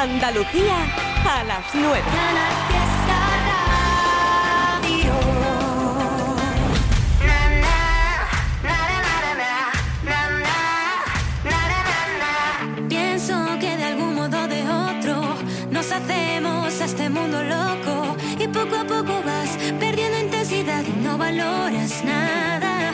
[0.00, 0.76] Andalucía
[1.28, 2.02] a las 9.
[12.88, 15.34] Pienso que de algún modo de otro
[15.72, 21.18] nos hacemos a este mundo loco y poco a poco vas perdiendo intensidad y no
[21.18, 22.92] valoras nada.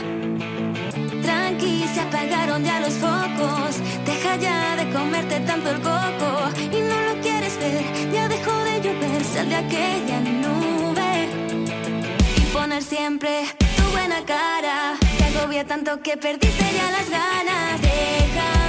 [1.21, 3.77] Tranqui, se apagaron ya los focos,
[4.07, 6.34] deja ya de comerte tanto el coco
[12.37, 13.45] y poner siempre
[13.77, 14.95] tu buena cara.
[15.19, 17.81] Te agobia tanto que perdiste ya las ganas.
[17.81, 18.64] Déjame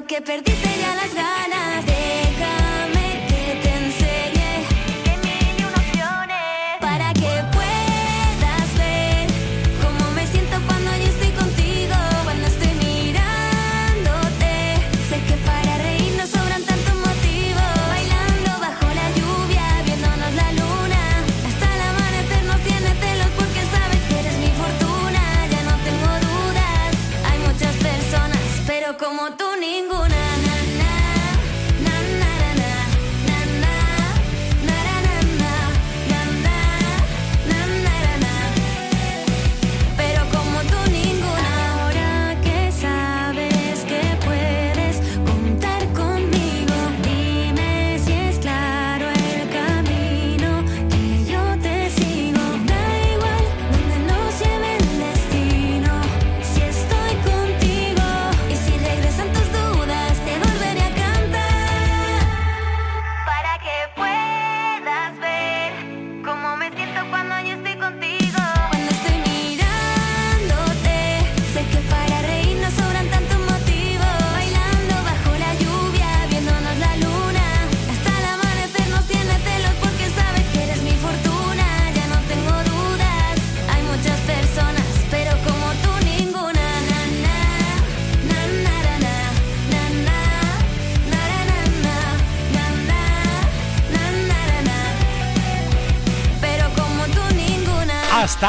[0.00, 1.84] que perdiste ya las ganas.
[1.84, 2.61] Déjame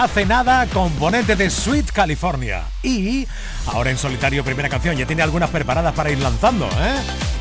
[0.04, 2.64] hace nada, componente de Sweet California.
[2.82, 3.26] Y
[3.68, 6.96] ahora en solitario, primera canción, ya tiene algunas preparadas para ir lanzando, ¿eh?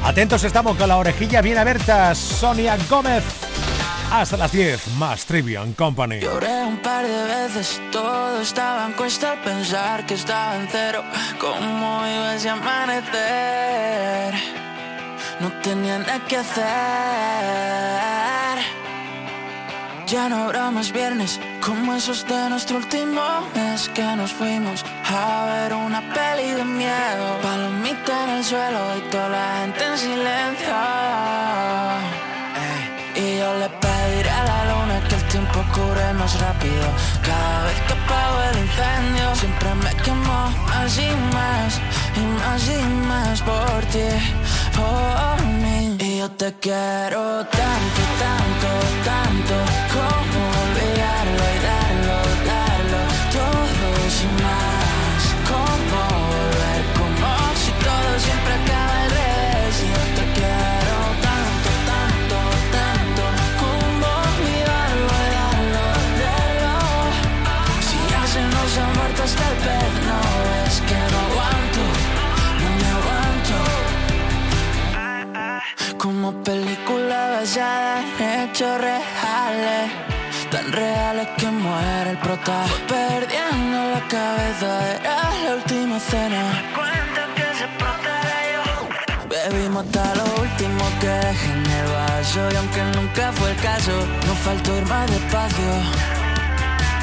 [0.04, 3.24] Atentos estamos con la orejilla bien abierta, Sonia Gómez.
[4.12, 6.20] Hasta las 10, más Trivian Company.
[6.20, 11.02] Lloré un par de veces, todo estaba en cuesta pensar que estaba en cero.
[11.40, 14.34] ¿Cómo iba ese amanecer?
[15.40, 17.01] No tenía nada que hacer.
[20.12, 23.22] Ya no habrá más viernes como esos de nuestro último
[23.54, 27.38] mes que nos fuimos a ver una peli de miedo.
[27.42, 30.74] Palomita en el suelo y toda la gente en silencio.
[33.14, 36.86] Y yo le pediré a la luna que el tiempo cure más rápido.
[37.22, 41.80] Cada vez que apago el incendio, siempre me quemo más y más,
[42.16, 44.10] y más y más por ti,
[44.76, 45.96] por mí.
[46.00, 48.70] Y yo te quiero tanto, tanto,
[49.04, 49.54] tanto,
[77.42, 79.90] basada en hechos reales
[80.50, 82.66] Tan reales que muere el prota.
[82.86, 86.42] Perdiendo la cabeza, era la última cena.
[86.76, 87.66] Cuenta que se
[88.54, 88.64] yo.
[89.32, 93.92] Bebimos hasta lo último que dejé en el vaso Y aunque nunca fue el caso,
[94.26, 95.70] no faltó ir más despacio.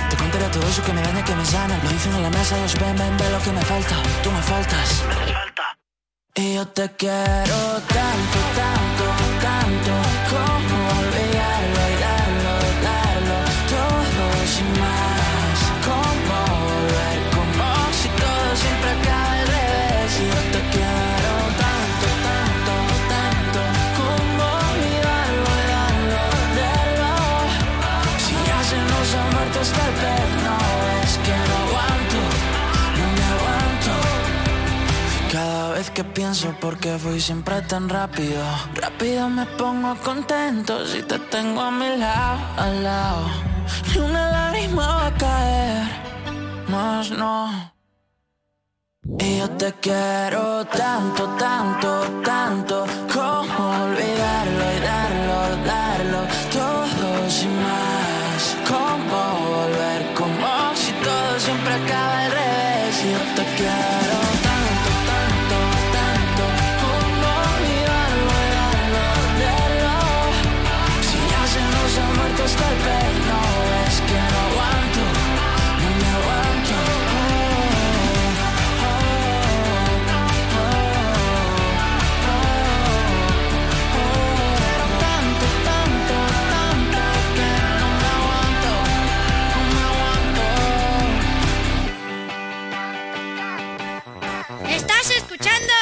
[0.10, 1.76] Te contaré todo eso que me daña, que me sana.
[1.84, 3.96] Lo dicen en la mesa, ellos ven, ven, ven lo que me falta.
[4.24, 5.04] Tú me faltas
[6.36, 9.06] Y yo te quiero tanto, tanto,
[9.42, 9.92] tanto
[10.30, 10.59] Como
[36.00, 38.42] que pienso por qué fui siempre tan rápido.
[38.74, 43.26] Rápido me pongo contento si te tengo a mi lado, al lado.
[43.90, 45.84] Ni una lágrima va a caer,
[46.70, 47.74] más no.
[49.20, 51.90] Y yo te quiero tanto, tanto,
[52.24, 52.86] tanto.
[53.14, 56.20] Como olvidarlo y darlo, darlo
[56.54, 58.42] Todo sin más
[58.72, 59.20] Como
[59.50, 62.49] volver, como si todo siempre acaba revés
[94.68, 95.74] Estás escuchando.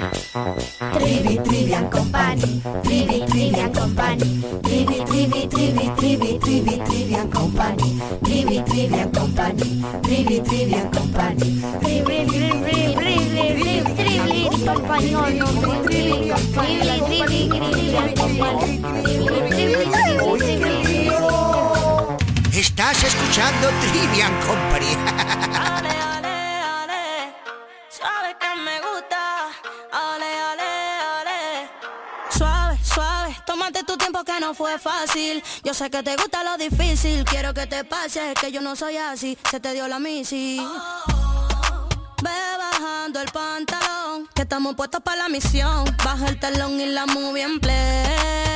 [0.00, 9.12] Trivi, Trivian Company, Trivi, Trivian Company, Trivi, Trivi, Trivi, Trivi, Trivi, Trivian Company, Trivi, Trivian
[9.12, 17.60] Company, Trivi, Trivian Company, Trivi, Trivi, Trivi, Trivi, Trivi, Company, no, no, Trivi, Trivi, Trivi,
[17.60, 19.84] Trivian Company, Trivi, Trivi,
[20.40, 21.10] Trivi,
[22.58, 24.96] Estás escuchando Trivian Company.
[25.54, 27.34] Ale, ale, ale,
[27.90, 29.19] suave que me gusta.
[33.80, 35.42] Tómate tu tiempo que no fue fácil.
[35.64, 38.96] Yo sé que te gusta lo difícil, quiero que te pase, que yo no soy
[38.96, 39.36] así.
[39.50, 40.60] Se te dio la misi.
[42.22, 45.84] Ve bajando el pantalón, que estamos puestos para la misión.
[46.04, 48.49] Baja el telón y la movie en play.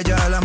[0.00, 0.43] Es la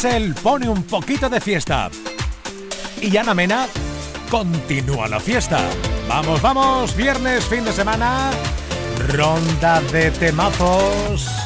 [0.00, 1.90] Hassel pone un poquito de fiesta.
[3.02, 3.66] Y Ana Mena
[4.30, 5.60] continúa la fiesta.
[6.08, 8.30] Vamos, vamos, viernes, fin de semana,
[9.12, 11.39] ronda de temazos.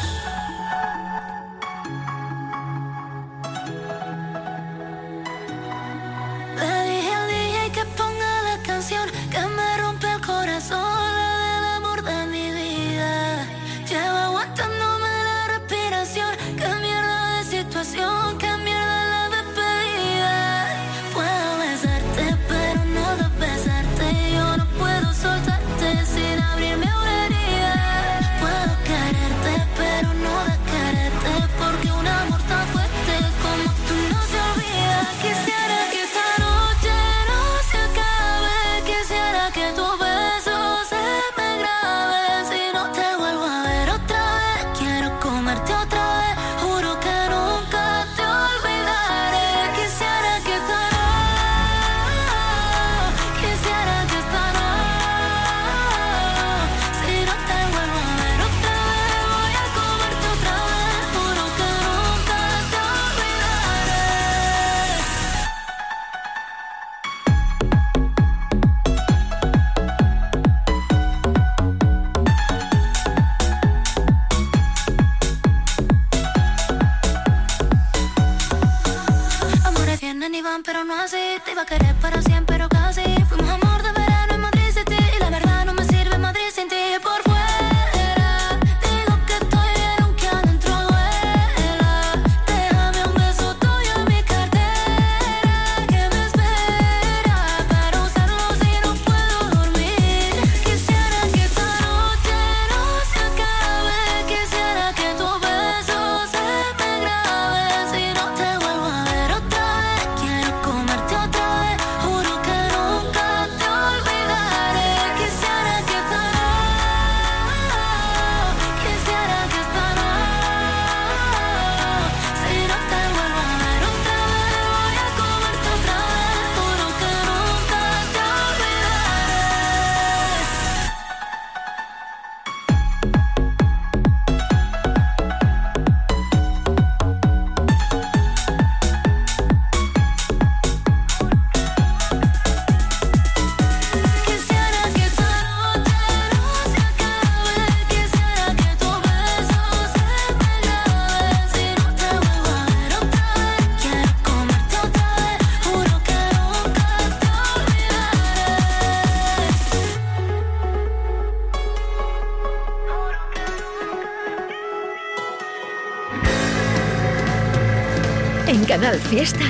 [169.10, 169.44] Fiesta.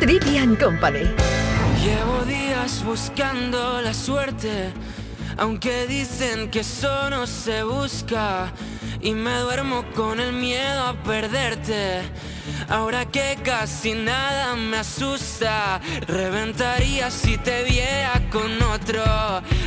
[0.00, 1.04] Trivian Company.
[1.84, 4.72] Llevo días buscando la suerte,
[5.36, 8.50] aunque dicen que eso no se busca.
[9.02, 12.00] Y me duermo con el miedo a perderte.
[12.68, 19.02] Ahora que casi nada me asusta, reventaría si te viera con otro.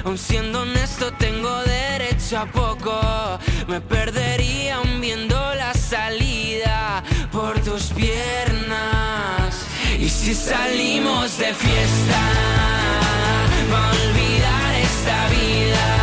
[0.03, 3.39] Aun siendo honesto, tengo derecho a poco.
[3.67, 7.02] Me perdería aún viendo la salida
[7.33, 9.65] por tus piernas.
[9.99, 12.21] Y si salimos de fiesta,
[13.73, 16.02] va a olvidar esta vida.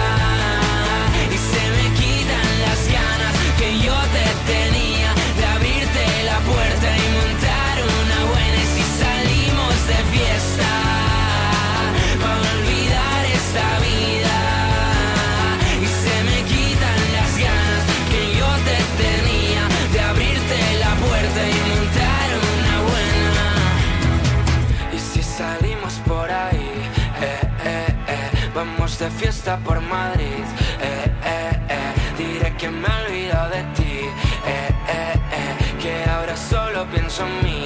[29.00, 30.44] De fiesta por Madrid.
[30.82, 31.92] Eh, eh, eh.
[32.18, 33.98] Diré que me he olvidado de ti.
[34.46, 35.54] Eh, eh, eh.
[35.80, 37.59] Que ahora solo pienso en mí.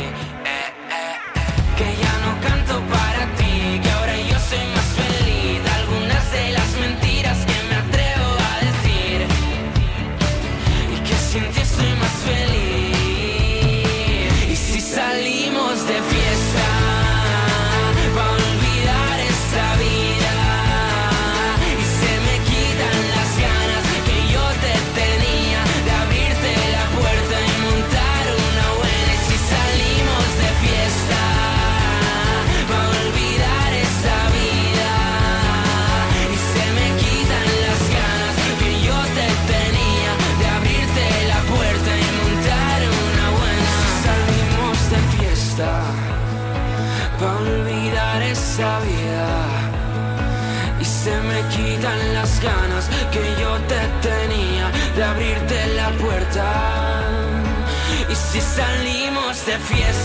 [59.54, 60.03] De fiesta,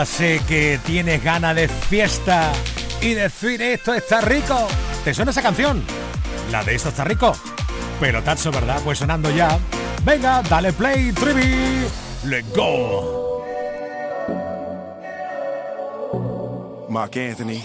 [0.00, 2.50] Ya, sé que tienes ganas de fiesta
[3.02, 4.66] y decir esto está rico.
[5.04, 5.84] ¿Te suena esa canción?
[6.50, 7.34] La de esto está rico.
[8.00, 8.80] Pero tacho, ¿verdad?
[8.82, 9.58] Pues sonando ya.
[10.02, 11.84] Venga, dale play, Trivi.
[12.24, 13.44] Let's go.
[16.88, 17.62] Mark Anthony.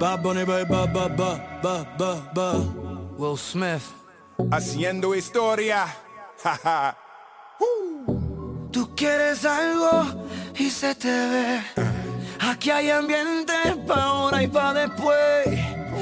[0.00, 2.52] Bad Bunny, ba, ba, ba, ba, ba, ba, ba.
[3.18, 3.82] Will Smith.
[4.50, 5.84] Haciendo historia.
[6.42, 6.96] Jaja.
[8.70, 10.27] Tú quieres algo
[10.58, 11.62] y se te ve.
[12.40, 13.54] Aquí hay ambiente
[13.86, 15.46] pa' ahora y pa' después.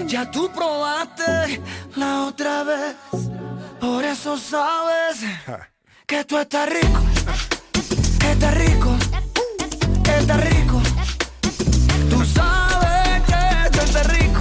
[0.07, 1.61] Ya tú probaste
[1.95, 2.97] la otra vez.
[3.81, 5.25] Por eso sabes
[6.07, 7.01] que tú estás rico.
[8.31, 8.97] Estás rico.
[10.19, 10.83] Estás rico.
[12.11, 14.41] Tú sabes que tú estás rico.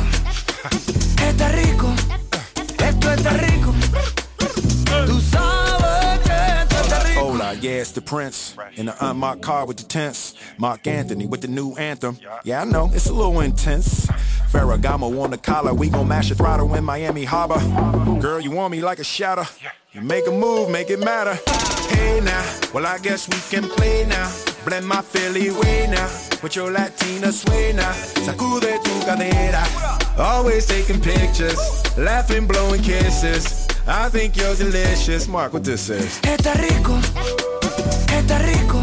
[1.28, 1.94] Estás rico.
[2.78, 3.55] Esto está rico.
[7.66, 8.56] Yeah, it's the Prince.
[8.76, 10.36] In the unmarked car with the tents.
[10.60, 12.18] Mark Anthony with the new anthem.
[12.44, 14.06] Yeah, I know, it's a little intense.
[14.52, 17.60] Ferragamo on the collar, we gon' mash your throttle in Miami Harbor.
[18.22, 19.46] Girl, you want me like a shadow.
[19.94, 21.38] You make a move, make it matter.
[21.90, 24.32] Hey now, well I guess we can play now.
[24.66, 26.10] Blend my Philly way now.
[26.44, 27.94] With your Latina sway now.
[28.26, 29.64] Sacude tu cadera.
[30.20, 31.58] Always taking pictures.
[31.98, 33.68] Laughing, blowing kisses.
[33.88, 35.28] I think you're delicious.
[35.28, 36.20] Mark, what this is.
[36.22, 37.00] Está rico,
[38.20, 38.82] está rico,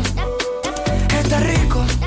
[1.21, 2.02] está rico.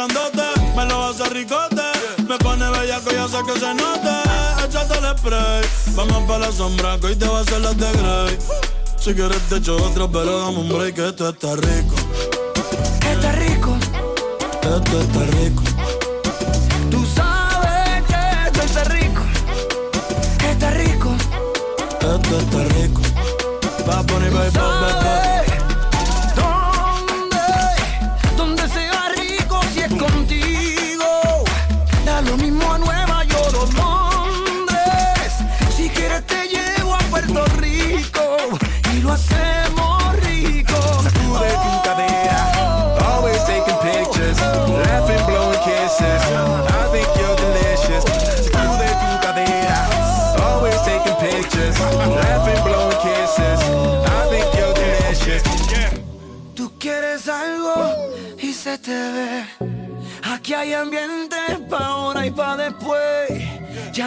[0.00, 0.42] Grandote.
[0.76, 1.82] Me lo hace ricote,
[2.26, 4.14] me pone bella que ya sé que se note.
[4.64, 5.62] Échate el spray,
[5.94, 8.38] vamos para la sombra que hoy te va a hacer las de Grey.
[8.98, 11.94] Si quieres te echo otro, pero dame un break que esto está rico.
[13.10, 13.76] Está rico,
[14.62, 15.62] Esto está rico.
[16.90, 19.22] tú sabes que esto está rico,
[20.50, 21.14] está rico.
[22.00, 23.02] Esto está rico.
[23.88, 24.30] Va a poner,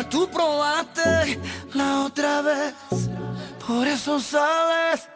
[0.04, 1.40] Ya tú probaste
[1.74, 2.74] la otra vez.
[3.66, 5.08] Por eso sabes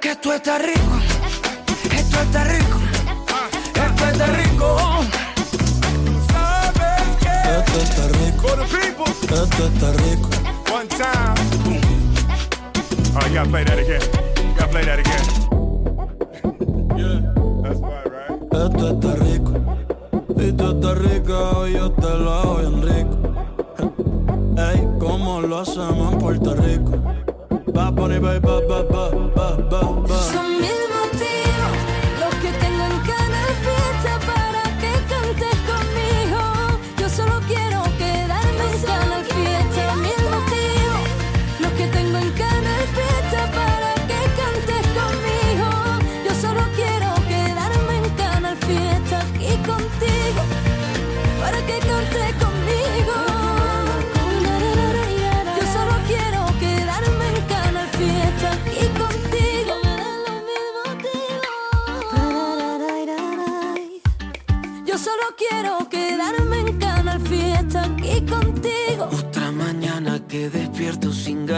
[0.00, 0.98] que esto está rico.
[1.92, 2.78] Esto está rico.
[3.74, 4.76] Esto está rico.
[6.32, 9.04] Sabes que Esto está rico.
[9.22, 10.28] Esto está rico.
[10.72, 11.34] One time.
[13.14, 14.02] Oh, you gotta play that again.
[14.36, 15.24] You gotta play that again.
[16.96, 17.20] Yeah.
[17.62, 18.42] That's right, right?
[18.66, 19.52] Esto está rico.
[20.36, 23.27] Y tú estás rica y yo te lo hago bien rico.
[24.58, 26.92] Ey, como lo hacemos en Puerto Rico.
[27.76, 30.47] Va a poner, va, va, va, va, va,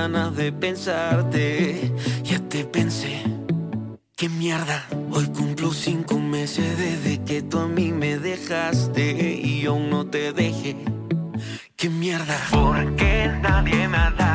[0.09, 1.93] de pensarte.
[2.25, 3.23] Ya te pensé.
[4.17, 4.87] ¿Qué mierda?
[5.13, 10.33] Hoy cumplo cinco meses desde que tú a mí me dejaste y aún no te
[10.33, 10.77] dejé.
[11.77, 12.39] ¿Qué mierda?
[12.51, 14.30] Porque nadie me ha dado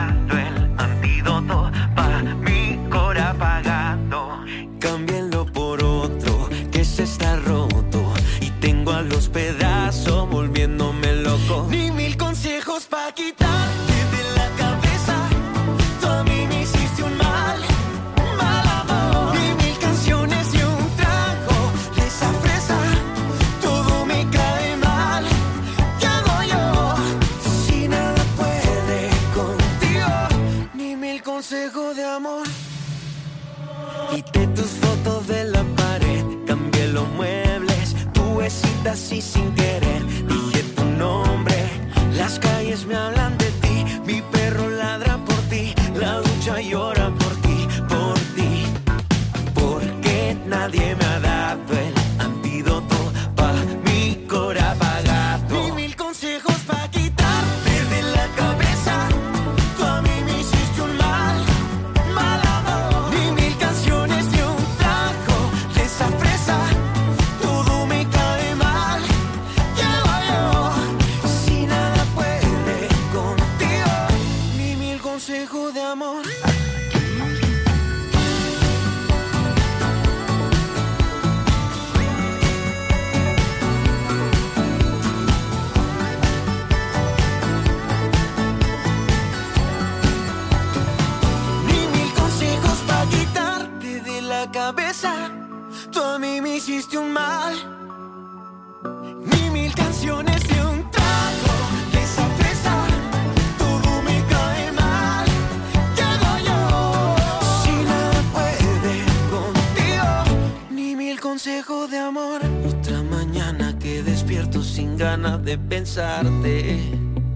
[115.25, 116.79] de pensarte.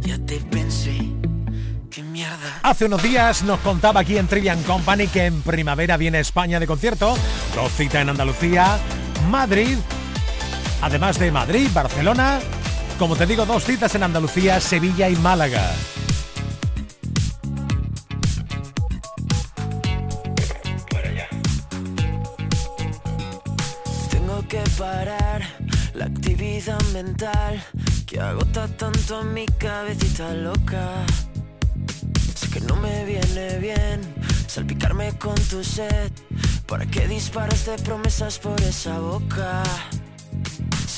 [0.01, 0.95] Ya te pensé.
[1.89, 2.59] ¿Qué mierda?
[2.61, 6.67] Hace unos días nos contaba aquí en Trivian Company que en primavera viene España de
[6.67, 7.17] concierto,
[7.55, 8.77] dos citas en Andalucía,
[9.29, 9.77] Madrid,
[10.81, 12.39] además de Madrid, Barcelona,
[12.99, 15.71] como te digo, dos citas en Andalucía, Sevilla y Málaga.
[26.59, 27.63] Actividad mental
[28.05, 31.05] que agota tanto a mi cabecita loca.
[32.35, 34.01] Sé que no me viene bien
[34.47, 36.11] salpicarme con tu sed.
[36.67, 39.63] ¿Para qué disparas de promesas por esa boca?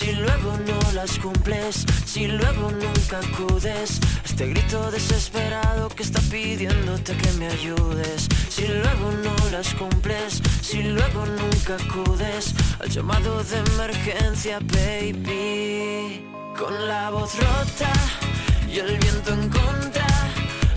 [0.02, 7.16] Si luego no las cumples, si luego nunca acudes este grito desesperado que está pidiéndote
[7.16, 8.28] que me ayudes.
[8.50, 16.26] Si luego no las cumples, si luego nunca acudes al llamado de emergencia, baby.
[16.58, 17.94] Con la voz rota
[18.68, 20.08] y el viento en contra,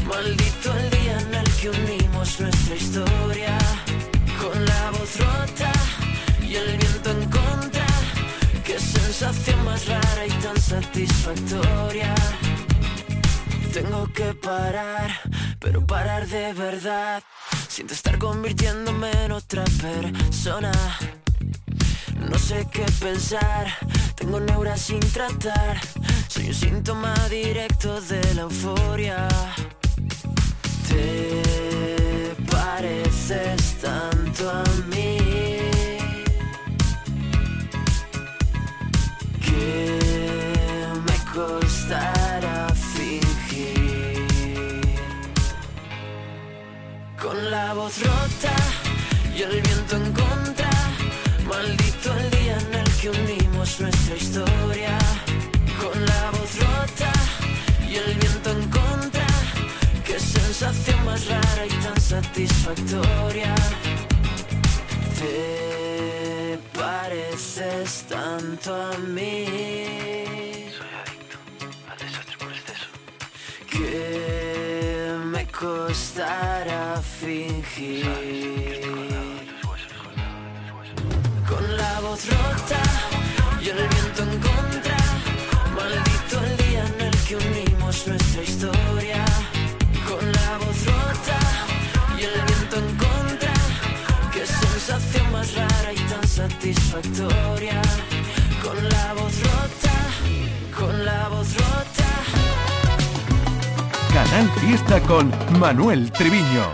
[0.07, 3.57] maldito el día en el que unimos nuestra historia.
[4.39, 5.73] Con la voz rota
[6.43, 7.84] y el viento en contra.
[8.65, 12.15] Qué sensación más rara y tan satisfactoria.
[13.73, 15.11] Tengo que parar,
[15.59, 17.23] pero parar de verdad.
[17.69, 20.73] Siento estar convirtiéndome en otra persona.
[22.31, 23.67] No sé qué pensar,
[24.15, 25.81] tengo neuras sin tratar.
[26.29, 29.29] Soy un síntoma directo de la euforia.
[30.89, 35.24] Te pareces tanto a mí.
[47.85, 48.57] Voz rota
[49.37, 50.71] y el viento en contra,
[51.47, 54.97] maldito el día en el que unimos nuestra historia.
[55.83, 57.13] Con la voz rota
[57.87, 59.27] y el viento en contra,
[60.07, 63.55] qué sensación más rara y tan satisfactoria.
[65.19, 70.44] Te pareces tanto a mí.
[75.65, 78.81] Costará fingir.
[81.49, 82.83] Con la voz rota
[83.63, 84.99] y el viento en contra.
[85.77, 89.25] Maldito el día en el que unimos nuestra historia.
[90.09, 91.41] Con la voz rota
[92.19, 93.55] y el viento en contra.
[94.33, 97.84] Qué sensación más rara y tan satisfactoria.
[104.35, 106.65] Canal Fiesta con Manuel Triviño.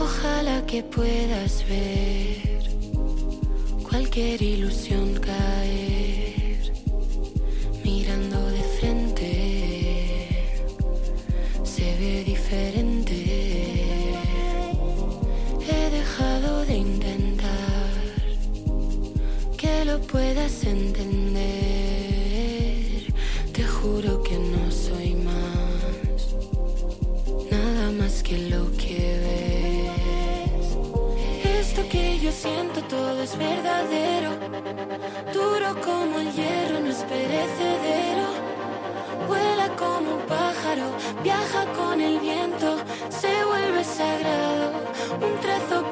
[0.00, 2.60] Ojalá que puedas ver
[3.88, 4.42] cualquier
[32.30, 34.30] yo siento todo es verdadero.
[35.34, 38.26] Duro como el hierro no es perecedero.
[39.26, 40.86] Vuela como un pájaro
[41.24, 42.76] viaja con el viento
[43.08, 44.70] se vuelve sagrado.
[45.26, 45.84] Un trazo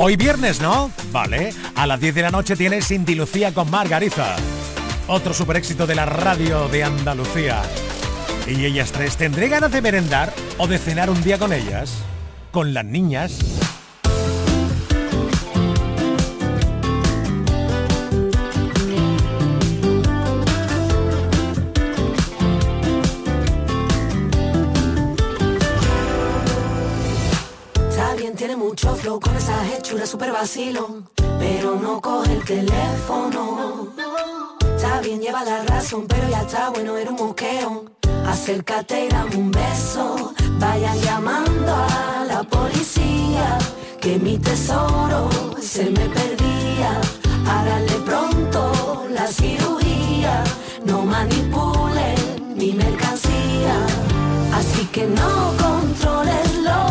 [0.00, 0.92] Hoy viernes, ¿no?
[1.10, 1.52] Vale.
[1.74, 4.36] A las 10 de la noche tienes Cindy Lucía con Margariza.
[5.08, 7.62] Otro super éxito de la radio de Andalucía.
[8.46, 11.98] Y ellas tres, ¿tendré ganas de merendar o de cenar un día con ellas?
[12.52, 13.57] Con las niñas.
[29.48, 31.08] Esa hechura super vacilón,
[31.38, 33.88] pero no coge el teléfono.
[34.76, 37.84] Está bien, lleva la razón, pero ya está bueno, era un moqueo.
[38.26, 40.34] Acércate y dame un beso.
[40.58, 43.58] Vayan llamando a la policía,
[44.00, 45.30] que mi tesoro
[45.60, 47.00] se me perdía.
[47.46, 50.44] Háganle pronto la cirugía,
[50.84, 53.76] no manipulen mi mercancía.
[54.52, 56.87] Así que no controles lo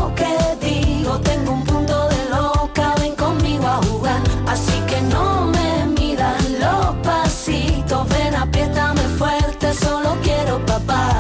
[8.38, 11.12] apriétame fuerte, solo quiero papá.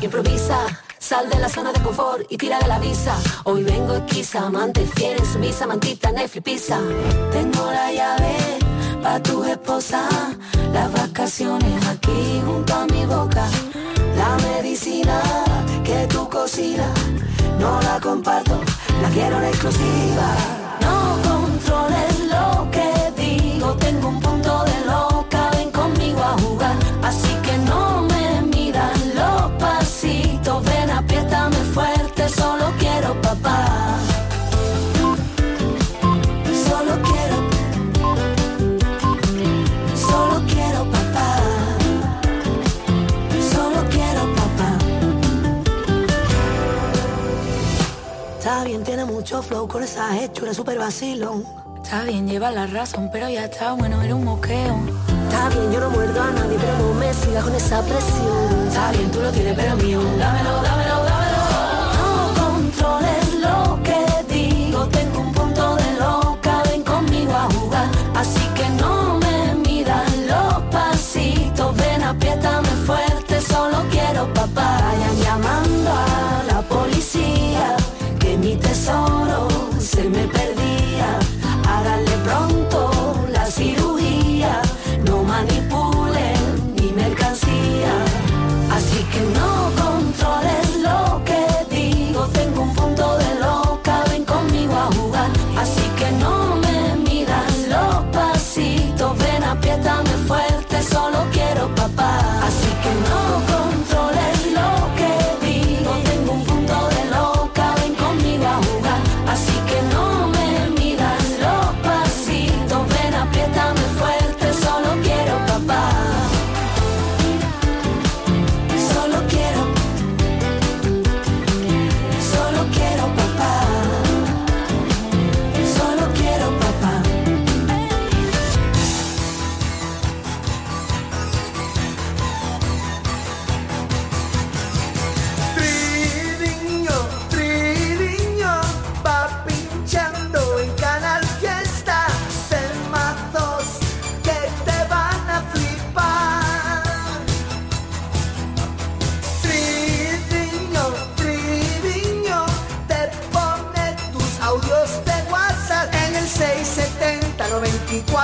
[0.00, 0.58] Improvisa,
[0.98, 3.14] sal de la zona de confort y tira de la visa.
[3.44, 6.66] Hoy vengo esquiza, amante fiel, sumisa, mantita, Netflix.
[7.32, 8.36] Tengo la llave
[9.02, 10.08] pa' tu esposa,
[10.72, 13.46] las vacaciones aquí junto a mi boca.
[14.16, 15.20] La medicina
[15.84, 16.98] que tú cocinas,
[17.60, 18.58] no la comparto,
[19.02, 20.28] la quiero en exclusiva.
[20.80, 22.90] No controles lo que
[23.22, 24.25] digo, tengo un
[49.56, 51.44] flow con esa hechura super vacilón.
[51.82, 54.76] Está bien, lleva la razón, pero ya está bueno, era un moqueo.
[55.28, 58.68] Está bien, yo no muerdo a nadie, pero no me sigas con esa presión.
[58.68, 60.00] Está bien, tú lo tienes, pero es mío.
[60.18, 61.40] Dámelo, dámelo, dámelo.
[61.98, 67.88] No controles lo que digo, tengo un punto de loca, ven conmigo a jugar.
[68.14, 74.68] Así que no me midan los pasitos, ven apriétame fuerte, solo quiero papá.
[74.82, 77.76] Vayan llamando a la policía,
[78.18, 79.25] que mi tesoro
[79.96, 81.08] se me perdía.
[81.66, 82.90] Háganle pronto
[83.32, 83.85] la cirugía,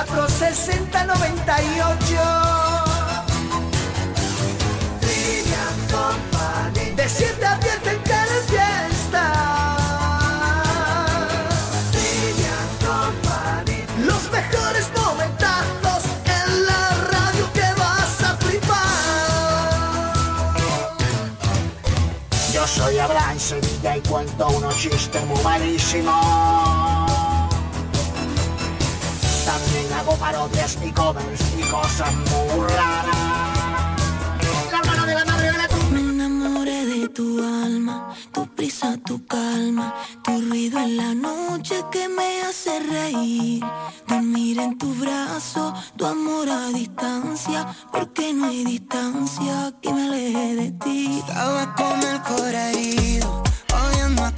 [0.05, 2.21] 46098.
[6.95, 9.33] De 7 a 10 en cada fiesta.
[14.05, 18.77] Los mejores momentazos en la radio que vas a flipar.
[22.53, 27.02] Yo soy Abraham Sevilla y cuento unos chistes muy malísimos.
[29.45, 32.67] También hago parodias y covers y cosas muy.
[34.71, 35.89] La hermana de la madre de la tumba.
[35.91, 42.07] Me enamoré de tu alma, tu prisa, tu calma, tu ruido en la noche que
[42.07, 43.63] me hace reír.
[44.07, 50.55] Dormir en tu brazo, tu amor a distancia, porque no hay distancia que me aleje
[50.55, 51.19] de ti.
[51.19, 54.31] Estaba con el cora herido, oyendo a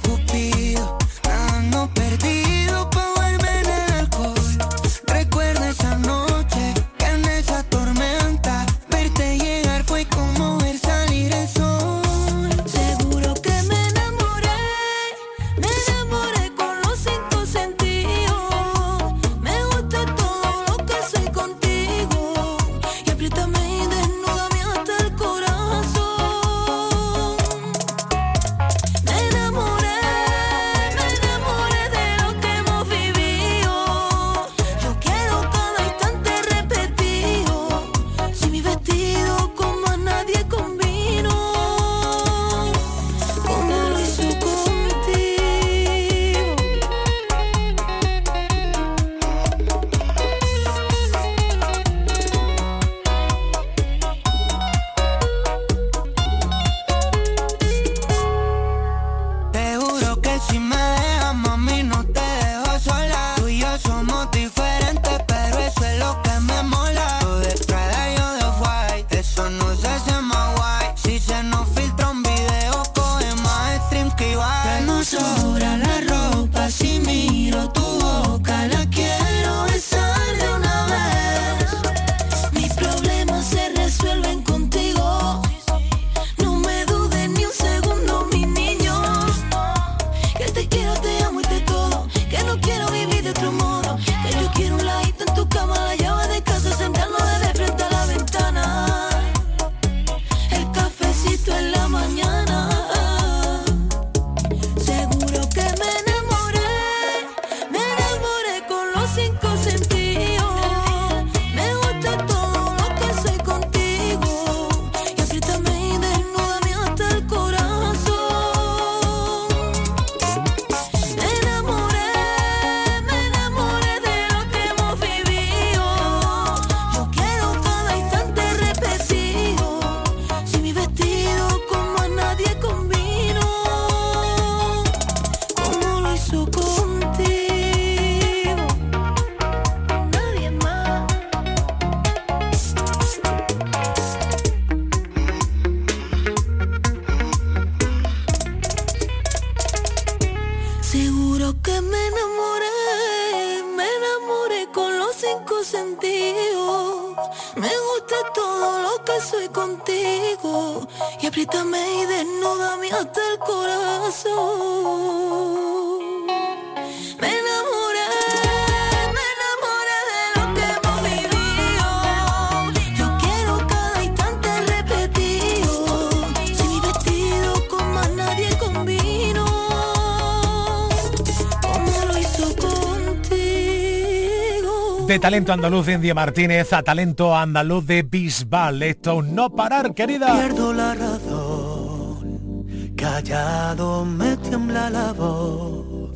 [185.18, 188.82] talento andaluz de India Martínez a talento andaluz de Bisbal.
[188.82, 190.34] Esto no parar, querida.
[190.34, 192.64] Pierdo la razón,
[192.96, 196.14] callado me tiembla la voz,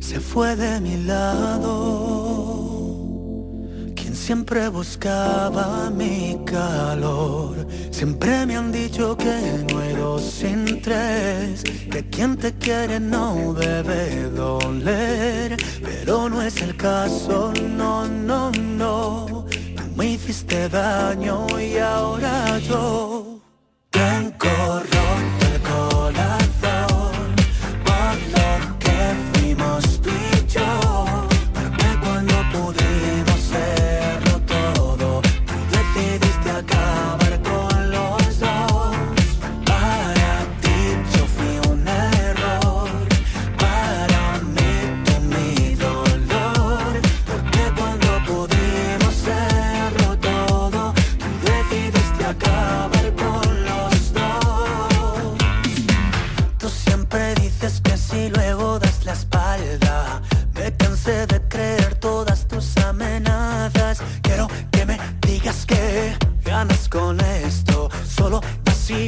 [0.00, 1.70] se fue de mi lado,
[3.94, 7.63] quien siempre buscaba mi calor
[8.04, 13.54] Siempre me han dicho que no hay dos sin tres, que quien te quiere no
[13.54, 19.46] debe doler, pero no es el caso, no, no, no.
[19.46, 23.33] Tú me hiciste daño y ahora yo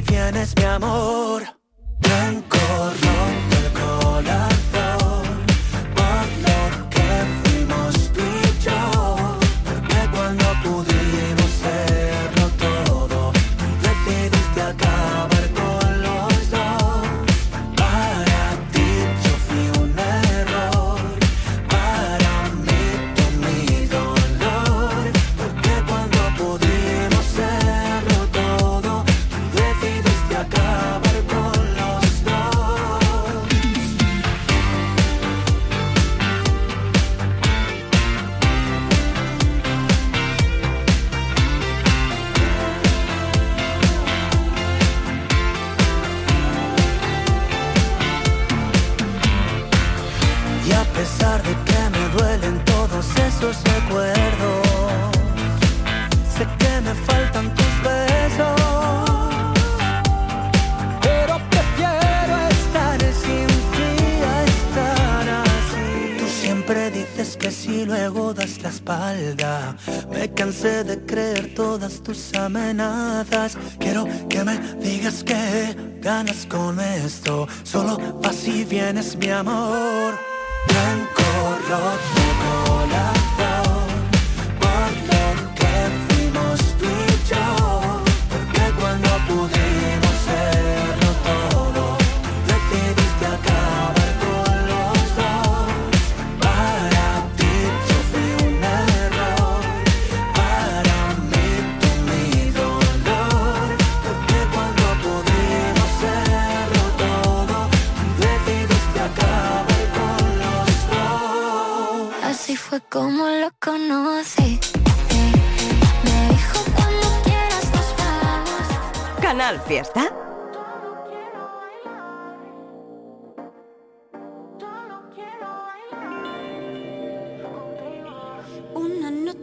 [0.06, 1.55] tienes mi amor.
[72.16, 73.58] tus amenazas.
[73.78, 76.65] Quiero que me digas que ganas con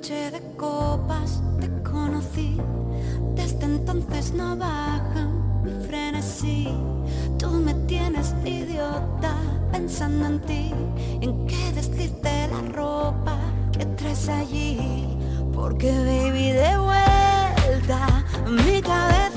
[0.04, 2.58] noche de copas te conocí,
[3.36, 5.30] desde entonces no baja
[5.64, 6.68] mi frenesí.
[7.40, 9.34] Tú me tienes idiota
[9.72, 10.74] pensando en ti,
[11.22, 13.38] en qué deslice la ropa
[13.72, 15.18] que traes allí,
[15.54, 19.33] porque baby de vuelta mi cabeza.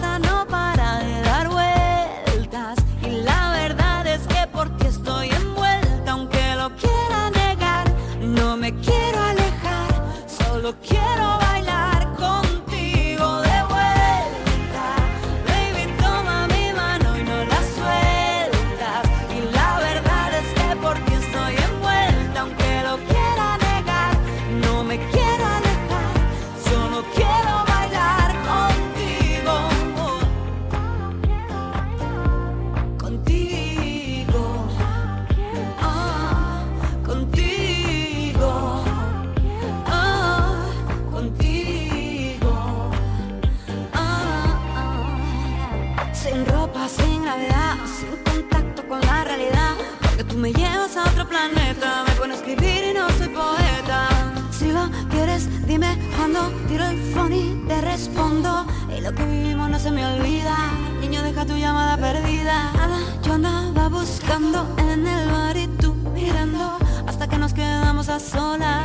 [62.46, 68.18] olvidada Yo andaba buscando en el bar y tú mirando Hasta que nos quedamos a
[68.20, 68.84] solas.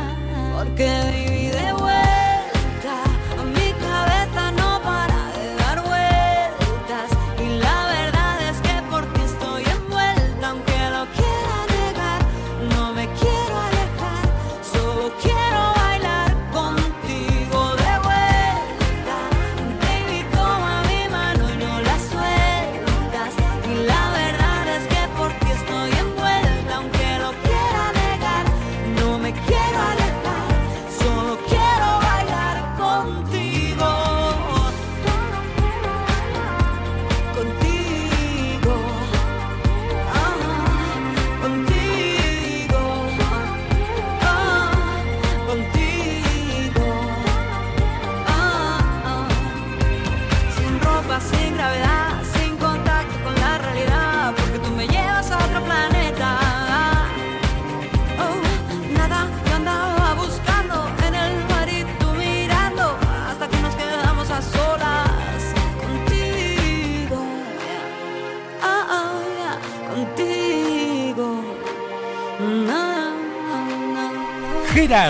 [0.56, 1.11] Porque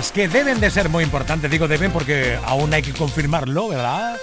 [0.01, 4.17] que deben de ser muy importantes, digo deben porque aún hay que confirmarlo, ¿verdad?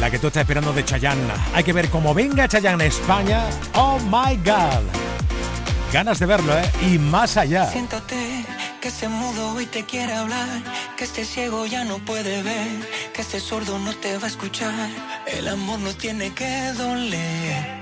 [0.00, 1.22] La que tú estás esperando de Chayanne.
[1.52, 3.44] Hay que ver cómo venga Chayanne a España.
[3.74, 4.82] Oh my god.
[5.92, 6.70] Ganas de verlo, ¿eh?
[6.90, 7.70] Y más allá.
[7.70, 8.46] Siéntate
[8.80, 10.48] que se mudo y te quiere hablar,
[10.96, 14.88] que este ciego ya no puede ver, que este sordo no te va a escuchar.
[15.26, 17.80] El amor no tiene que doler,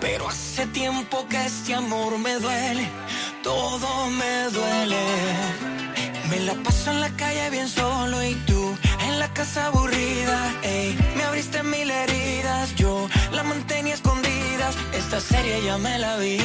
[0.00, 2.88] pero hace tiempo que este amor me duele,
[3.42, 5.73] todo me duele.
[6.30, 10.54] Me la paso en la calle bien solo y tú en la casa aburrida.
[10.62, 14.74] Ey, me abriste mil heridas, yo la mantenía escondidas.
[14.92, 16.38] Esta serie ya me la vi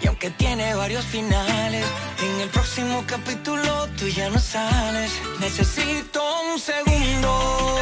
[0.00, 1.84] y aunque tiene varios finales,
[2.22, 5.10] en el próximo capítulo tú ya no sales.
[5.40, 7.78] Necesito un segundo.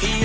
[0.00, 0.15] Y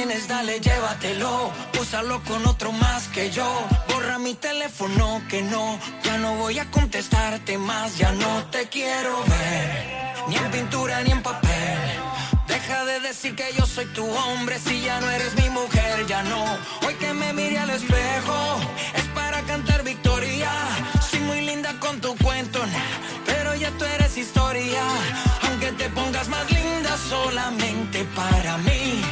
[0.00, 1.52] tienes, dale, llévatelo.
[1.78, 3.46] Úsalo con otro más que yo.
[3.88, 5.78] Borra mi teléfono que no.
[6.02, 7.98] Ya no voy a contestarte más.
[7.98, 9.70] Ya no te quiero ver.
[10.28, 11.78] Ni en pintura ni en papel.
[12.48, 16.06] Deja de decir que yo soy tu hombre si ya no eres mi mujer.
[16.06, 16.44] Ya no.
[16.86, 18.38] Hoy que me mire al espejo
[18.94, 20.50] es para cantar victoria.
[21.10, 22.60] Soy muy linda con tu cuento,
[23.26, 24.82] pero ya tú eres historia.
[25.46, 29.02] Aunque te pongas más linda solamente para mí.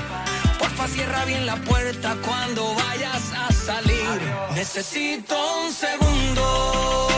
[0.95, 4.21] Cierra bien la puerta cuando vayas a salir.
[4.55, 7.09] Necesito un segundo.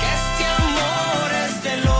[0.00, 1.99] Que este amor es de locos.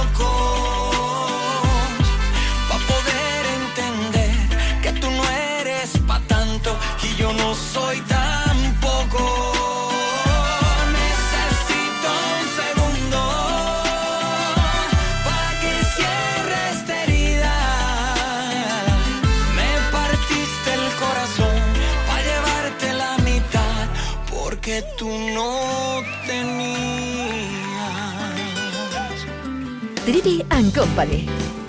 [30.31, 31.27] And Company.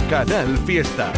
[0.07, 1.11] Canal Fiesta.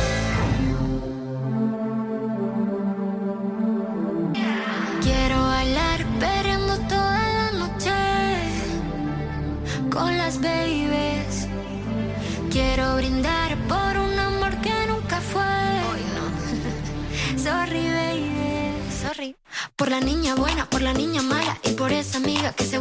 [5.01, 7.91] Quiero bailar perreando toda la noche
[9.91, 11.47] con las babies.
[12.49, 15.43] Quiero brindar por un amor que nunca fue.
[17.37, 18.71] Sorry, baby,
[19.01, 19.35] sorry.
[19.75, 22.72] Por la niña buena, por la niña mala y por esa amiga que se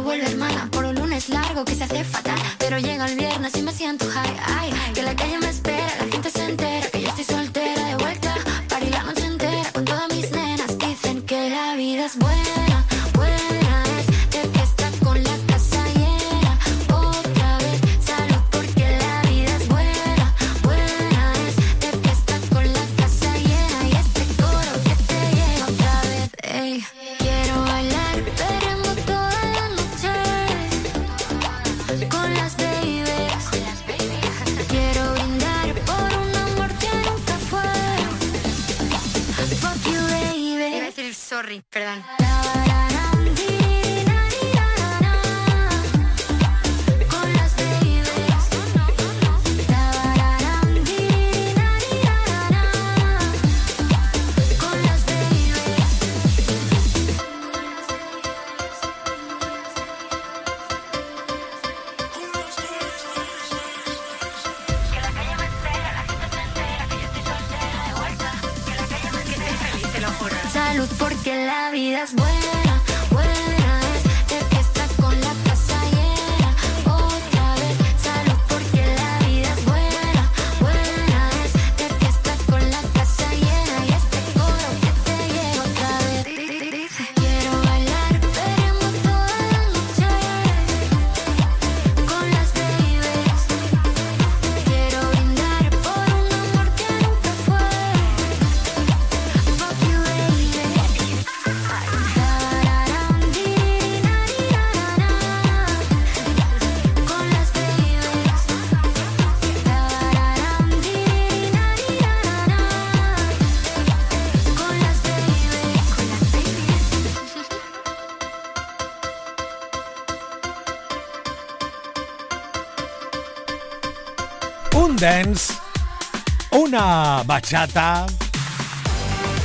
[126.51, 128.05] una bachata,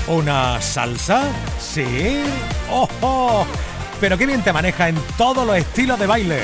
[0.07, 1.25] una salsa,
[1.59, 2.21] sí,
[2.71, 3.47] ojo, oh,
[4.01, 6.43] pero qué bien te maneja en todos los estilos de baile.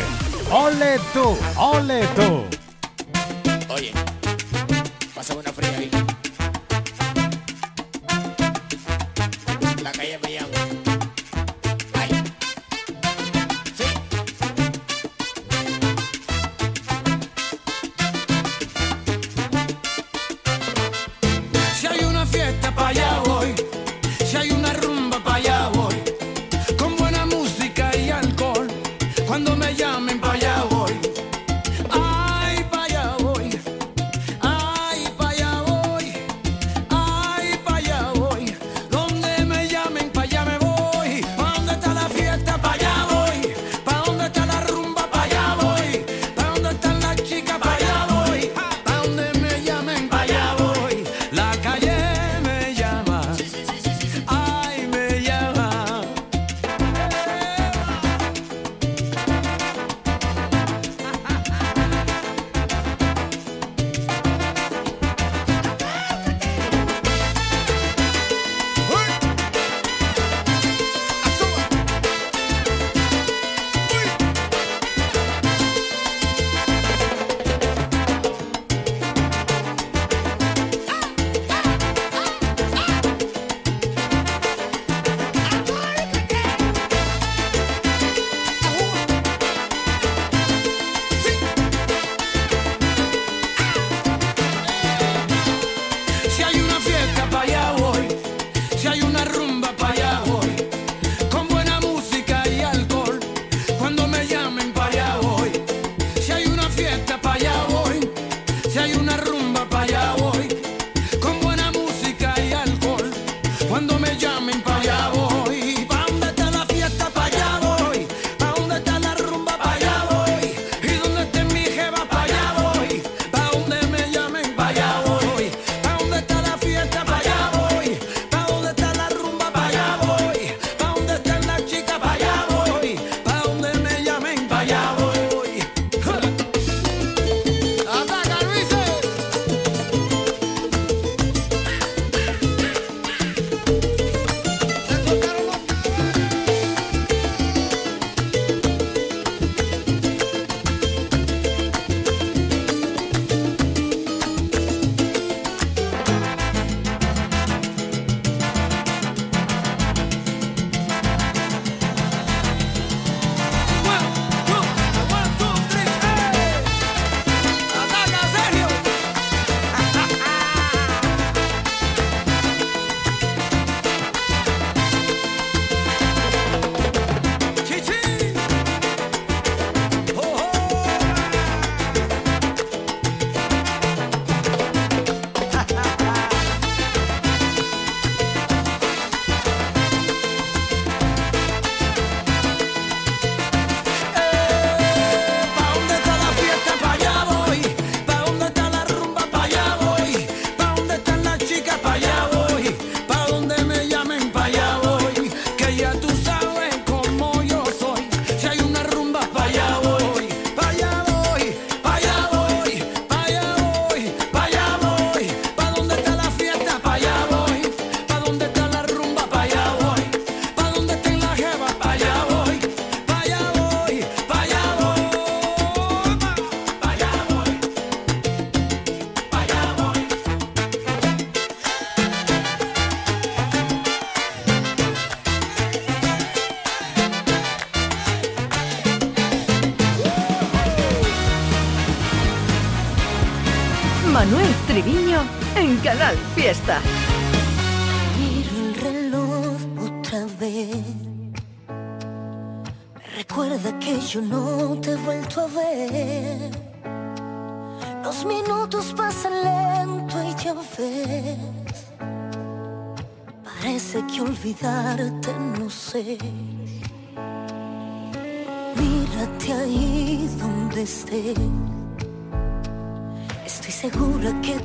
[0.51, 2.54] Ole tú, ole tú.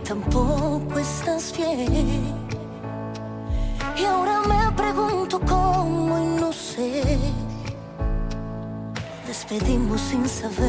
[0.09, 2.33] tampoco estás bien
[3.95, 7.03] Y ahora me pregunto cómo y no sé.
[9.27, 10.68] Despedimos sin saber.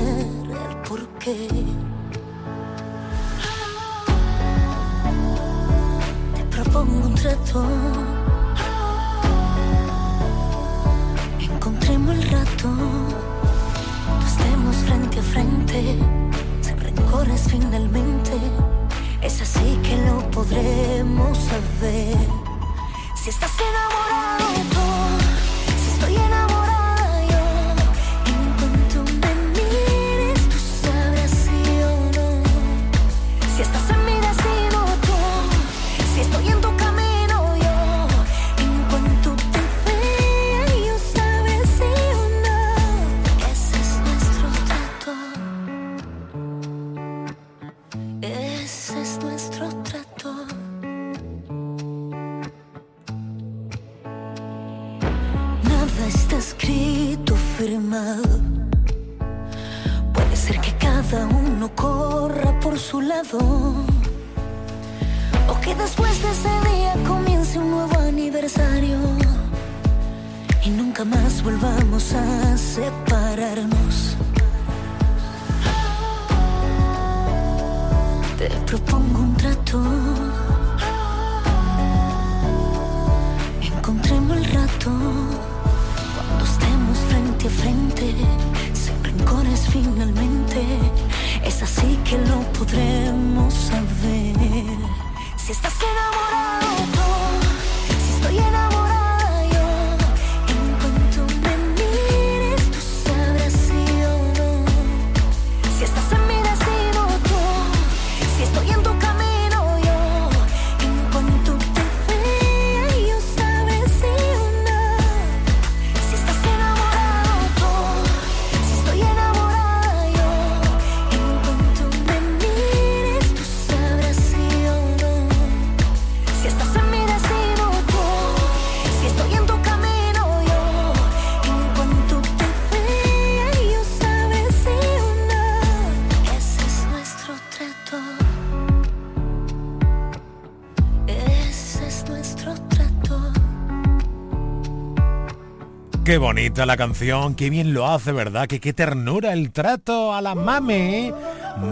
[146.18, 148.48] Bonita la canción, qué bien lo hace, ¿verdad?
[148.48, 151.12] Que qué ternura el trato a la mami.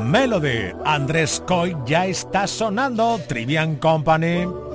[0.05, 4.68] Melody, Andrés Coy ya está sonando, Trivian Company.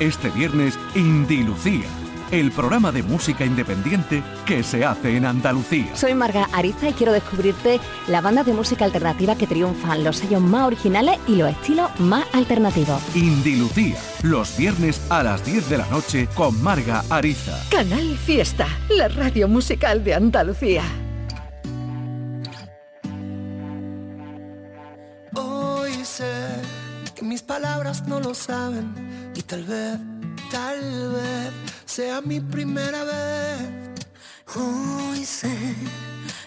[0.00, 1.84] Este viernes Indilucía
[2.30, 5.94] el programa de música independiente que se hace en Andalucía.
[5.94, 10.40] Soy Marga Ariza y quiero descubrirte la banda de música alternativa que triunfan, los sellos
[10.40, 13.00] más originales y los estilos más alternativos.
[13.14, 17.56] Indilucía, los viernes a las 10 de la noche con Marga Ariza.
[17.70, 20.82] Canal Fiesta, la radio musical de Andalucía.
[29.46, 29.98] Tal vez,
[30.50, 31.50] tal vez
[31.84, 34.06] sea mi primera vez.
[34.56, 35.54] Hoy sé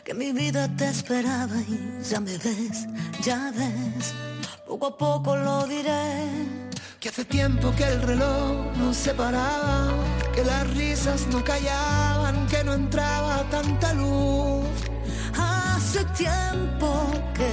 [0.04, 2.88] que mi vida te esperaba y ya me ves,
[3.22, 4.14] ya ves,
[4.66, 6.28] poco a poco lo diré.
[7.00, 9.94] Que hace tiempo que el reloj no se paraba,
[10.34, 14.66] que las risas no callaban, que no entraba tanta luz.
[15.38, 17.52] Hace tiempo que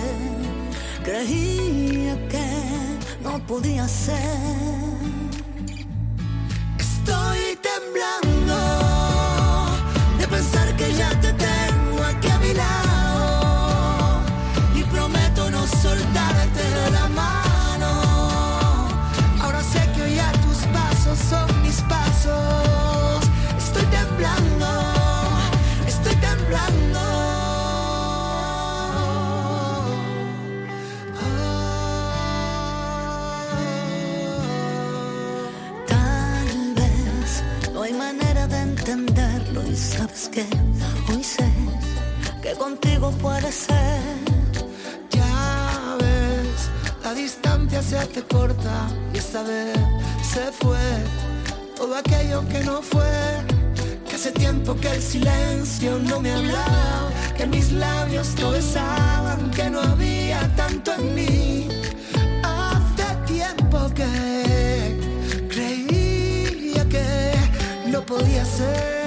[1.04, 2.48] creía que
[3.22, 5.23] no podía ser.
[7.04, 8.33] Estoy temblando
[39.76, 40.46] Sabes que
[41.12, 41.50] hoy sé
[42.40, 44.00] que contigo puede ser.
[45.10, 46.70] Ya ves,
[47.02, 49.76] la distancia se hace corta y esta vez
[50.22, 50.78] se fue
[51.76, 53.02] todo aquello que no fue.
[54.08, 59.70] Que hace tiempo que el silencio no me hablaba, que mis labios no besaban, que
[59.70, 61.68] no había tanto en mí.
[62.44, 67.34] Hace tiempo que creía que
[67.90, 69.03] no podía ser.